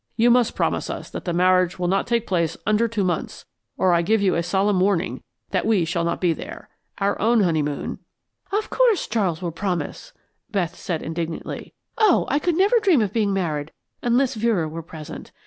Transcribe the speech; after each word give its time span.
You 0.15 0.31
must 0.31 0.55
promise 0.55 0.89
us 0.89 1.11
that 1.11 1.25
the 1.25 1.31
marriage 1.31 1.77
will 1.77 1.87
not 1.87 2.07
take 2.07 2.25
place 2.25 2.57
under 2.65 2.87
two 2.87 3.03
months, 3.03 3.45
or 3.77 3.93
I 3.93 4.01
give 4.01 4.19
you 4.19 4.33
a 4.33 4.41
solemn 4.41 4.79
warning 4.79 5.21
that 5.51 5.63
we 5.63 5.85
shall 5.85 6.03
not 6.03 6.19
be 6.19 6.33
there. 6.33 6.69
Our 6.97 7.21
own 7.21 7.41
honeymoon" 7.41 7.99
"Of 8.51 8.71
course 8.71 9.05
Charles 9.05 9.43
will 9.43 9.51
promise," 9.51 10.11
Beth 10.49 10.75
said, 10.75 11.03
indignantly. 11.03 11.75
"Oh, 11.99 12.25
I 12.29 12.39
could 12.39 12.55
never 12.57 12.79
dream 12.79 13.03
of 13.03 13.13
being 13.13 13.31
married 13.31 13.71
unless 14.01 14.33
Vera 14.33 14.67
were 14.67 14.81
present. 14.81 15.31